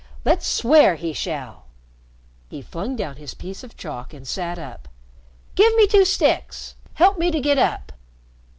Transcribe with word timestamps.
Let's 0.25 0.47
swear 0.47 0.95
he 0.95 1.13
shall!" 1.13 1.65
He 2.49 2.63
flung 2.63 2.95
down 2.95 3.17
his 3.17 3.35
piece 3.35 3.63
of 3.63 3.77
chalk 3.77 4.15
and 4.15 4.27
sat 4.27 4.57
up. 4.57 4.87
"Give 5.53 5.75
me 5.75 5.85
two 5.85 6.05
sticks. 6.05 6.73
Help 6.95 7.19
me 7.19 7.29
to 7.29 7.39
get 7.39 7.59
up." 7.59 7.91